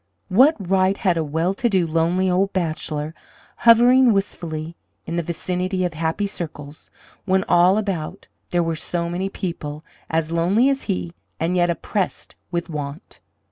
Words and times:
What 0.29 0.55
right 0.67 0.97
had 0.97 1.15
a 1.15 1.23
well 1.23 1.53
to 1.53 1.69
do, 1.69 1.85
lonely 1.85 2.27
old 2.27 2.53
bachelor 2.53 3.13
hovering 3.57 4.11
wistfully 4.13 4.75
in 5.05 5.15
the 5.15 5.21
vicinity 5.21 5.83
of 5.85 5.93
happy 5.93 6.25
circles, 6.25 6.89
when 7.25 7.43
all 7.43 7.77
about 7.77 8.27
there 8.49 8.63
were 8.63 8.75
so 8.75 9.07
many 9.09 9.29
people 9.29 9.85
as 10.09 10.31
lonely 10.31 10.69
as 10.69 10.85
he, 10.85 11.13
and 11.39 11.55
yet 11.55 11.69
oppressed 11.69 12.33
with 12.49 12.67
want? 12.67 13.19